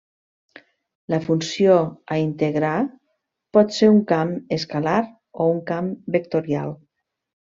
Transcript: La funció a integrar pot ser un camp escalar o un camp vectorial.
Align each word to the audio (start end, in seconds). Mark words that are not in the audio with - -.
La 1.13 1.17
funció 1.25 1.75
a 2.15 2.17
integrar 2.21 2.71
pot 3.57 3.75
ser 3.77 3.91
un 3.97 4.01
camp 4.13 4.33
escalar 4.59 4.97
o 5.45 5.49
un 5.53 5.63
camp 5.73 5.95
vectorial. 6.17 6.75